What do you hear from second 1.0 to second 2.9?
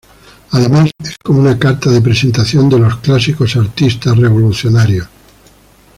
como una carta de presentación de